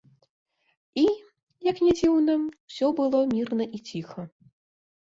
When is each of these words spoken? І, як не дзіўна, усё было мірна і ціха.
І, 1.01 1.03
як 1.69 1.77
не 1.89 1.95
дзіўна, 2.01 2.33
усё 2.73 2.87
было 3.03 3.23
мірна 3.39 3.71
і 3.79 3.85
ціха. 3.93 4.21